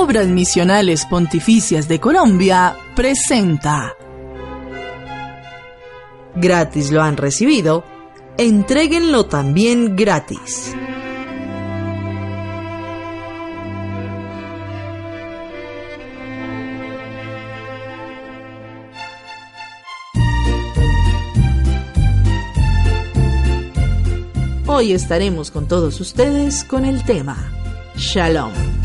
Obras 0.00 0.28
Misionales 0.28 1.06
Pontificias 1.06 1.88
de 1.88 1.98
Colombia 1.98 2.76
presenta. 2.94 3.96
Gratis 6.36 6.92
lo 6.92 7.02
han 7.02 7.16
recibido, 7.16 7.82
entréguenlo 8.36 9.26
también 9.26 9.96
gratis. 9.96 10.72
Hoy 24.68 24.92
estaremos 24.92 25.50
con 25.50 25.66
todos 25.66 26.00
ustedes 26.00 26.62
con 26.62 26.84
el 26.84 27.04
tema 27.04 27.36
Shalom. 27.96 28.77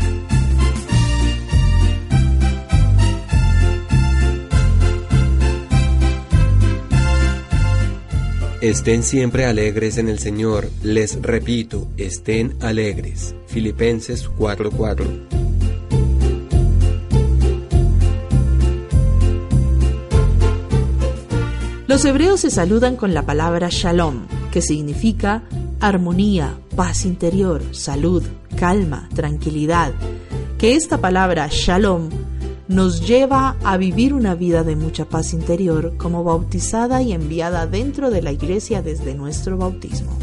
Estén 8.64 9.02
siempre 9.02 9.44
alegres 9.44 9.98
en 9.98 10.08
el 10.08 10.18
Señor. 10.18 10.70
Les 10.82 11.20
repito, 11.20 11.86
estén 11.98 12.56
alegres. 12.62 13.34
Filipenses 13.46 14.26
4:4. 14.38 15.04
Los 21.86 22.06
hebreos 22.06 22.40
se 22.40 22.50
saludan 22.50 22.96
con 22.96 23.12
la 23.12 23.26
palabra 23.26 23.68
shalom, 23.70 24.26
que 24.50 24.62
significa 24.62 25.42
armonía, 25.80 26.58
paz 26.74 27.04
interior, 27.04 27.62
salud, 27.72 28.22
calma, 28.56 29.10
tranquilidad, 29.14 29.92
que 30.56 30.74
esta 30.74 31.02
palabra 31.02 31.48
shalom 31.50 32.08
nos 32.68 33.06
lleva 33.06 33.56
a 33.64 33.76
vivir 33.76 34.14
una 34.14 34.34
vida 34.34 34.62
de 34.62 34.76
mucha 34.76 35.04
paz 35.04 35.32
interior 35.32 35.96
como 35.96 36.24
bautizada 36.24 37.02
y 37.02 37.12
enviada 37.12 37.66
dentro 37.66 38.10
de 38.10 38.22
la 38.22 38.32
iglesia 38.32 38.82
desde 38.82 39.14
nuestro 39.14 39.56
bautismo. 39.56 40.18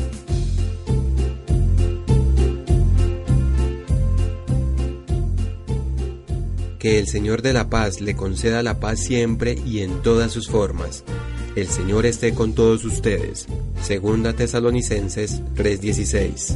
Que 6.80 6.97
el 6.97 7.08
Señor 7.08 7.44
de 7.44 7.53
la 7.53 7.69
paz 7.69 8.02
le 8.02 8.16
conceda 8.16 8.64
la 8.64 8.80
paz 8.80 9.00
siempre 9.00 9.56
y 9.66 9.81
en 9.81 10.02
todas 10.02 10.31
sus 10.31 10.47
formas 10.47 11.03
el 11.56 11.67
Señor 11.67 12.06
esté 12.06 12.34
con 12.34 12.53
todos 12.53 12.86
ustedes. 12.86 13.45
Segunda 13.81 14.34
Tesalonicenses 14.34 15.42
3:16. 15.56 16.56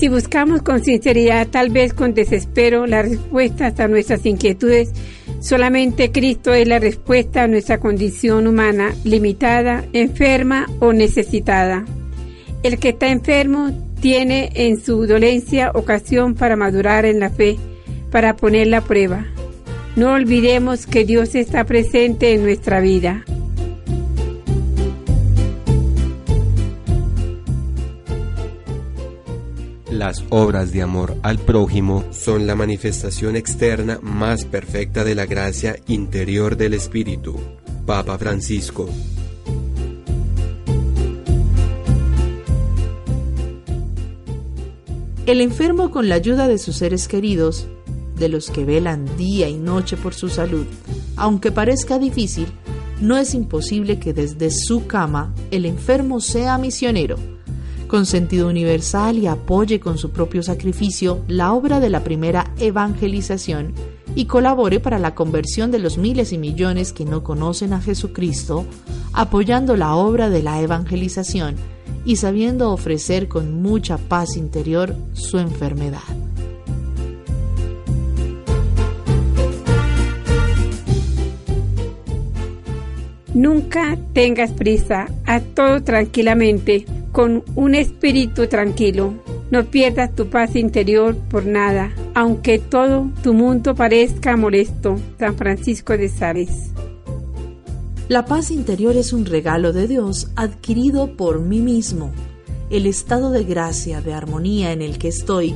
Si 0.00 0.08
buscamos 0.08 0.62
con 0.62 0.82
sinceridad, 0.82 1.46
tal 1.48 1.68
vez 1.68 1.92
con 1.92 2.14
desespero, 2.14 2.86
las 2.86 3.06
respuestas 3.06 3.78
a 3.80 3.86
nuestras 3.86 4.24
inquietudes, 4.24 4.94
solamente 5.40 6.10
Cristo 6.10 6.54
es 6.54 6.66
la 6.66 6.78
respuesta 6.78 7.42
a 7.42 7.48
nuestra 7.48 7.80
condición 7.80 8.46
humana, 8.46 8.94
limitada, 9.04 9.84
enferma 9.92 10.66
o 10.78 10.94
necesitada. 10.94 11.84
El 12.62 12.78
que 12.78 12.88
está 12.88 13.08
enfermo 13.08 13.72
tiene 14.00 14.50
en 14.54 14.80
su 14.82 15.06
dolencia 15.06 15.70
ocasión 15.74 16.34
para 16.34 16.56
madurar 16.56 17.04
en 17.04 17.20
la 17.20 17.28
fe, 17.28 17.58
para 18.10 18.36
poner 18.36 18.68
la 18.68 18.80
prueba. 18.80 19.26
No 19.96 20.14
olvidemos 20.14 20.86
que 20.86 21.04
Dios 21.04 21.34
está 21.34 21.64
presente 21.64 22.32
en 22.32 22.42
nuestra 22.42 22.80
vida. 22.80 23.26
Las 30.00 30.24
obras 30.30 30.72
de 30.72 30.80
amor 30.80 31.14
al 31.22 31.38
prójimo 31.38 32.06
son 32.10 32.46
la 32.46 32.54
manifestación 32.54 33.36
externa 33.36 33.98
más 34.00 34.46
perfecta 34.46 35.04
de 35.04 35.14
la 35.14 35.26
gracia 35.26 35.76
interior 35.88 36.56
del 36.56 36.72
Espíritu. 36.72 37.38
Papa 37.84 38.16
Francisco. 38.16 38.88
El 45.26 45.42
enfermo 45.42 45.90
con 45.90 46.08
la 46.08 46.14
ayuda 46.14 46.48
de 46.48 46.56
sus 46.56 46.76
seres 46.76 47.06
queridos 47.06 47.68
de 48.16 48.30
los 48.30 48.48
que 48.48 48.64
velan 48.64 49.04
día 49.18 49.50
y 49.50 49.58
noche 49.58 49.98
por 49.98 50.14
su 50.14 50.30
salud, 50.30 50.64
aunque 51.16 51.52
parezca 51.52 51.98
difícil, 51.98 52.46
no 53.02 53.18
es 53.18 53.34
imposible 53.34 53.98
que 53.98 54.14
desde 54.14 54.50
su 54.50 54.86
cama 54.86 55.34
el 55.50 55.66
enfermo 55.66 56.20
sea 56.20 56.56
misionero, 56.56 57.18
con 57.90 58.06
sentido 58.06 58.46
universal 58.46 59.18
y 59.18 59.26
apoye 59.26 59.80
con 59.80 59.98
su 59.98 60.12
propio 60.12 60.44
sacrificio 60.44 61.24
la 61.26 61.52
obra 61.52 61.80
de 61.80 61.90
la 61.90 62.04
primera 62.04 62.54
evangelización 62.60 63.74
y 64.14 64.26
colabore 64.26 64.78
para 64.78 65.00
la 65.00 65.16
conversión 65.16 65.72
de 65.72 65.80
los 65.80 65.98
miles 65.98 66.32
y 66.32 66.38
millones 66.38 66.92
que 66.92 67.04
no 67.04 67.24
conocen 67.24 67.72
a 67.72 67.80
Jesucristo, 67.80 68.64
apoyando 69.12 69.76
la 69.76 69.96
obra 69.96 70.30
de 70.30 70.40
la 70.40 70.60
evangelización 70.60 71.56
y 72.04 72.14
sabiendo 72.14 72.70
ofrecer 72.70 73.26
con 73.26 73.60
mucha 73.60 73.98
paz 73.98 74.36
interior 74.36 74.94
su 75.12 75.40
enfermedad. 75.40 75.98
Nunca 83.34 83.98
tengas 84.12 84.52
prisa, 84.52 85.08
haz 85.26 85.42
todo 85.54 85.82
tranquilamente, 85.82 86.84
con 87.12 87.44
un 87.54 87.74
espíritu 87.74 88.46
tranquilo. 88.46 89.14
No 89.50 89.64
pierdas 89.64 90.14
tu 90.14 90.28
paz 90.28 90.54
interior 90.56 91.16
por 91.16 91.46
nada, 91.46 91.92
aunque 92.14 92.58
todo 92.58 93.10
tu 93.22 93.34
mundo 93.34 93.74
parezca 93.74 94.36
molesto. 94.36 94.96
San 95.18 95.36
Francisco 95.36 95.96
de 95.96 96.08
Sales. 96.08 96.70
La 98.08 98.24
paz 98.24 98.50
interior 98.50 98.96
es 98.96 99.12
un 99.12 99.24
regalo 99.24 99.72
de 99.72 99.86
Dios 99.86 100.30
adquirido 100.36 101.16
por 101.16 101.40
mí 101.40 101.60
mismo. 101.60 102.10
El 102.68 102.86
estado 102.86 103.30
de 103.30 103.44
gracia, 103.44 104.00
de 104.00 104.14
armonía 104.14 104.72
en 104.72 104.82
el 104.82 104.98
que 104.98 105.08
estoy, 105.08 105.54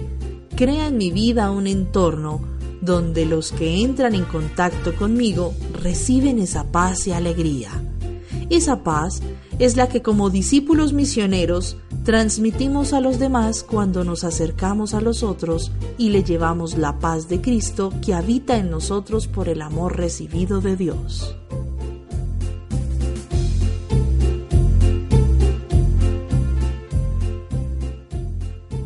crea 0.57 0.89
en 0.89 0.97
mi 0.97 1.11
vida 1.11 1.51
un 1.51 1.67
entorno 1.67 2.41
donde 2.81 3.25
los 3.25 3.51
que 3.51 3.83
entran 3.83 4.15
en 4.15 4.25
contacto 4.25 4.95
conmigo 4.95 5.55
reciben 5.83 6.39
esa 6.39 6.71
paz 6.71 7.07
y 7.07 7.13
alegría. 7.13 7.71
Esa 8.51 8.83
paz 8.83 9.23
es 9.59 9.77
la 9.77 9.89
que 9.89 10.03
como 10.03 10.31
discípulos 10.31 10.93
misioneros 10.93 11.77
transmitimos 12.05 12.93
a 12.93 13.01
los 13.01 13.19
demás 13.19 13.63
cuando 13.63 14.05
nos 14.05 14.25
acercamos 14.25 14.95
a 14.95 15.01
los 15.01 15.23
otros 15.23 15.73
y 15.97 16.11
le 16.11 16.23
llevamos 16.23 16.77
la 16.77 16.99
paz 16.99 17.29
de 17.29 17.41
Cristo 17.41 17.93
que 18.05 18.15
habita 18.15 18.57
en 18.57 18.71
nosotros 18.71 19.27
por 19.27 19.49
el 19.49 19.63
amor 19.63 19.97
recibido 19.97 20.61
de 20.61 20.77
Dios. 20.77 21.37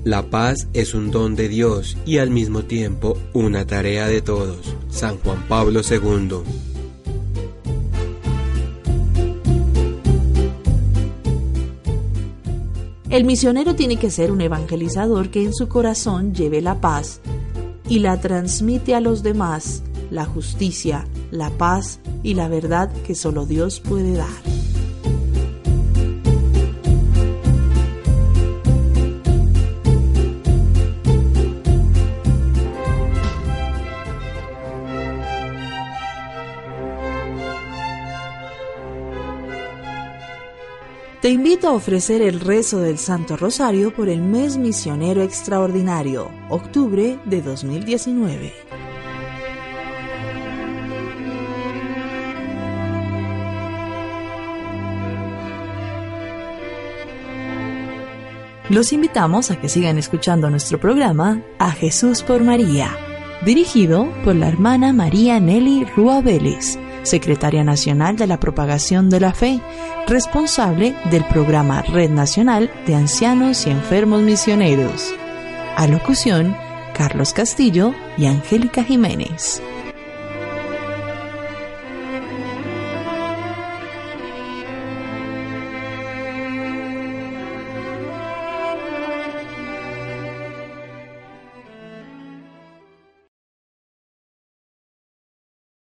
La 0.09 0.23
paz 0.31 0.69
es 0.73 0.95
un 0.95 1.11
don 1.11 1.37
de 1.37 1.49
Dios 1.51 1.99
y 2.07 2.17
al 2.17 2.31
mismo 2.31 2.63
tiempo 2.63 3.19
una 3.35 3.67
tarea 3.67 4.07
de 4.07 4.23
todos. 4.23 4.75
San 4.89 5.19
Juan 5.19 5.47
Pablo 5.49 5.83
II. 5.83 6.39
El 13.19 13.25
misionero 13.25 13.75
tiene 13.75 13.97
que 13.97 14.13
ser 14.13 14.31
un 14.31 14.41
evangelizador 14.43 15.31
que 15.33 15.43
en 15.43 15.53
su 15.53 15.67
corazón 15.67 16.35
lleve 16.35 16.61
la 16.61 16.81
paz 16.81 17.21
y 17.89 17.99
la 17.99 18.21
transmite 18.21 18.95
a 18.95 19.01
los 19.01 19.25
demás, 19.25 19.83
la 20.13 20.25
justicia, 20.25 21.05
la 21.33 21.51
paz 21.51 21.99
y 22.23 22.35
la 22.35 22.47
verdad 22.47 22.93
que 23.05 23.17
solo 23.17 23.45
Dios 23.45 23.81
puede 23.81 24.13
dar. 24.13 24.68
Te 41.29 41.35
invito 41.35 41.69
a 41.69 41.73
ofrecer 41.73 42.23
el 42.23 42.41
rezo 42.41 42.81
del 42.81 42.97
Santo 42.97 43.37
Rosario 43.37 43.93
por 43.93 44.09
el 44.09 44.23
mes 44.23 44.57
misionero 44.57 45.21
extraordinario, 45.21 46.31
octubre 46.49 47.19
de 47.27 47.43
2019. 47.43 48.55
Los 58.71 58.95
invitamos 58.95 59.51
a 59.51 59.61
que 59.61 59.69
sigan 59.69 59.99
escuchando 59.99 60.49
nuestro 60.49 60.81
programa 60.81 61.43
A 61.59 61.73
Jesús 61.73 62.23
por 62.23 62.43
María, 62.43 62.97
dirigido 63.45 64.11
por 64.25 64.35
la 64.35 64.49
hermana 64.49 64.95
María 64.95 65.39
Nelly 65.41 65.85
Rúa 65.95 66.23
secretaria 67.09 67.65
nacional 67.65 68.17
de 68.17 68.27
la 68.27 68.39
propagación 68.39 69.11
de 69.11 69.21
la 69.21 69.35
fe, 69.35 69.61
responsable 70.07 70.95
del 71.11 71.25
programa 71.25 71.83
Red 71.83 72.11
Nacional 72.11 72.71
de 72.87 72.95
Ancianos 72.95 73.67
y 73.67 73.71
Enfermos 73.71 74.23
Misioneros. 74.23 75.13
Alocución, 75.77 76.57
Carlos 76.95 77.33
Castillo 77.33 77.95
y 78.17 78.27
Angélica 78.27 78.85
Jiménez. 78.85 79.63